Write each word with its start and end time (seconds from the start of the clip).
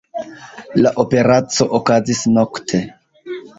La 0.85 0.93
operaco 1.03 1.69
okazis 1.81 2.25
nokte. 2.39 2.83